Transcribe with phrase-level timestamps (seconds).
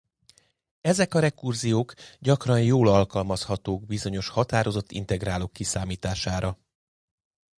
[0.81, 6.57] Ezek a rekurziók gyakran jól alkalmazhatók bizonyos határozott integrálok kiszámítására.